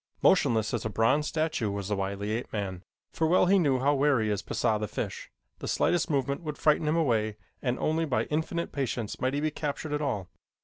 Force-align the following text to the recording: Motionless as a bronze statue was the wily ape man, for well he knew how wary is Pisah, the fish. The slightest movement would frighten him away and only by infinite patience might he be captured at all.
Motionless 0.23 0.73
as 0.73 0.83
a 0.83 0.89
bronze 0.89 1.27
statue 1.27 1.69
was 1.69 1.89
the 1.89 1.95
wily 1.95 2.31
ape 2.31 2.51
man, 2.51 2.83
for 3.13 3.27
well 3.27 3.45
he 3.45 3.59
knew 3.59 3.77
how 3.77 3.93
wary 3.93 4.31
is 4.31 4.41
Pisah, 4.41 4.79
the 4.79 4.87
fish. 4.87 5.29
The 5.59 5.67
slightest 5.67 6.09
movement 6.09 6.41
would 6.41 6.57
frighten 6.57 6.87
him 6.87 6.95
away 6.97 7.37
and 7.61 7.77
only 7.77 8.05
by 8.05 8.23
infinite 8.23 8.71
patience 8.71 9.21
might 9.21 9.35
he 9.35 9.41
be 9.41 9.51
captured 9.51 9.93
at 9.93 10.01
all. 10.01 10.27